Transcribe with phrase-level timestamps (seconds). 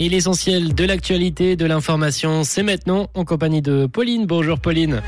[0.00, 4.26] Et l'essentiel de l'actualité, de l'information, c'est maintenant en compagnie de Pauline.
[4.26, 5.02] Bonjour Pauline.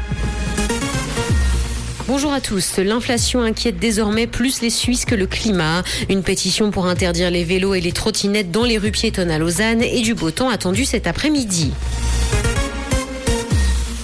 [2.09, 2.79] Bonjour à tous.
[2.79, 5.85] L'inflation inquiète désormais plus les Suisses que le climat.
[6.09, 9.81] Une pétition pour interdire les vélos et les trottinettes dans les rues piétonnes à Lausanne
[9.81, 11.71] et du beau temps attendu cet après-midi.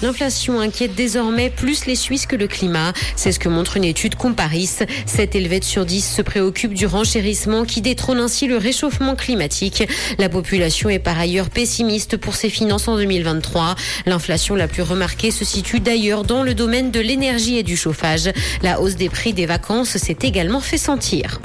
[0.03, 2.93] L'inflation inquiète désormais plus les Suisses que le climat.
[3.17, 4.81] C'est ce que montre une étude Comparis.
[5.07, 9.89] 7 Helvètes sur 10 se préoccupent du renchérissement qui détrône ainsi le réchauffement climatique.
[10.19, 13.75] La population est par ailleurs pessimiste pour ses finances en 2023.
[14.05, 18.31] L'inflation la plus remarquée se situe d'ailleurs dans le domaine de l'énergie et du chauffage.
[18.63, 21.41] La hausse des prix des vacances s'est également fait sentir.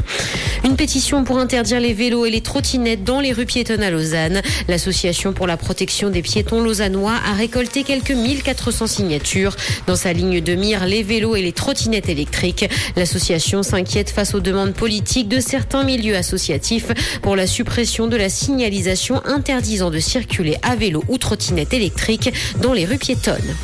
[0.65, 4.41] Une pétition pour interdire les vélos et les trottinettes dans les rues piétonnes à Lausanne.
[4.67, 8.11] L'association pour la protection des piétons lausannois a récolté quelques
[8.45, 9.55] 1400 signatures.
[9.87, 12.69] Dans sa ligne de mire, les vélos et les trottinettes électriques.
[12.95, 16.87] L'association s'inquiète face aux demandes politiques de certains milieux associatifs
[17.21, 22.73] pour la suppression de la signalisation interdisant de circuler à vélo ou trottinette électrique dans
[22.73, 23.55] les rues piétonnes.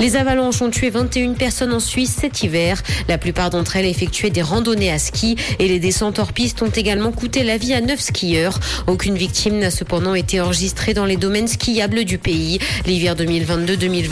[0.00, 2.82] Les avalanches ont tué 21 personnes en Suisse cet hiver.
[3.08, 6.68] La plupart d'entre elles effectuaient des randonnées à ski et les descentes hors piste ont
[6.68, 8.58] également coûté la vie à 9 skieurs.
[8.86, 12.58] Aucune victime n'a cependant été enregistrée dans les domaines skiables du pays.
[12.86, 14.03] L'hiver 2022-2023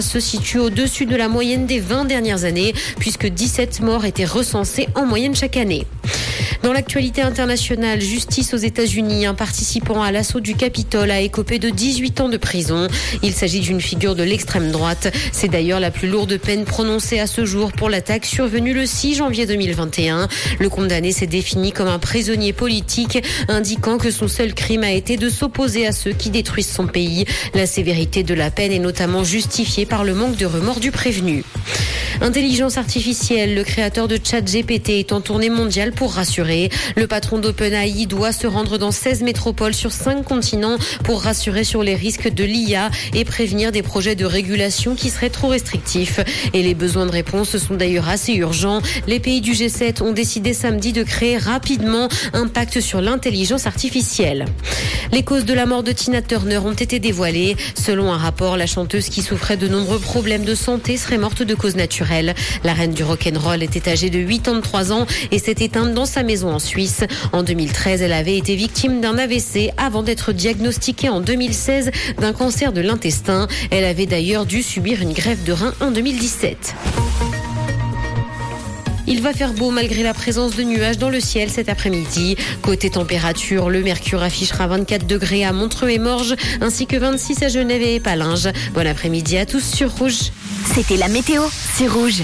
[0.00, 4.88] se situe au-dessus de la moyenne des 20 dernières années puisque 17 morts étaient recensés
[4.94, 5.86] en moyenne chaque année.
[6.68, 11.70] Dans l'actualité internationale, justice aux États-Unis, un participant à l'assaut du Capitole a écopé de
[11.70, 12.88] 18 ans de prison.
[13.22, 15.10] Il s'agit d'une figure de l'extrême droite.
[15.32, 19.14] C'est d'ailleurs la plus lourde peine prononcée à ce jour pour l'attaque survenue le 6
[19.14, 20.28] janvier 2021.
[20.60, 25.16] Le condamné s'est défini comme un prisonnier politique, indiquant que son seul crime a été
[25.16, 27.24] de s'opposer à ceux qui détruisent son pays.
[27.54, 31.44] La sévérité de la peine est notamment justifiée par le manque de remords du prévenu.
[32.20, 36.68] Intelligence artificielle, le créateur de ChatGPT est en tournée mondiale pour rassurer.
[36.96, 41.84] Le patron d'OpenAI doit se rendre dans 16 métropoles sur 5 continents pour rassurer sur
[41.84, 46.18] les risques de l'IA et prévenir des projets de régulation qui seraient trop restrictifs.
[46.52, 48.82] Et les besoins de réponse sont d'ailleurs assez urgents.
[49.06, 54.46] Les pays du G7 ont décidé samedi de créer rapidement un pacte sur l'intelligence artificielle.
[55.12, 57.56] Les causes de la mort de Tina Turner ont été dévoilées.
[57.74, 61.54] Selon un rapport, la chanteuse qui souffrait de nombreux problèmes de santé serait morte de
[61.54, 61.76] cause
[62.64, 66.52] La reine du rock'n'roll était âgée de 83 ans et s'est éteinte dans sa maison
[66.52, 67.04] en Suisse.
[67.32, 72.72] En 2013, elle avait été victime d'un AVC avant d'être diagnostiquée en 2016 d'un cancer
[72.72, 73.46] de l'intestin.
[73.70, 76.74] Elle avait d'ailleurs dû subir une grève de rein en 2017.
[79.10, 82.36] Il va faire beau malgré la présence de nuages dans le ciel cet après-midi.
[82.60, 87.48] Côté température, le mercure affichera 24 degrés à Montreux et Morges, ainsi que 26 à
[87.48, 88.50] Genève et Palinges.
[88.74, 90.30] Bon après-midi à tous sur Rouge.
[90.74, 91.42] C'était la météo,
[91.74, 92.22] c'est Rouge.